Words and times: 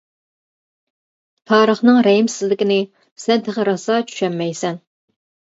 تارىخنىڭ 1.51 2.01
رەھىمسىزلىكىنى 2.07 2.79
سەن 3.27 3.45
تېخى 3.49 3.67
راسا 3.71 3.99
چۈشەنمەيسەن. 4.09 4.85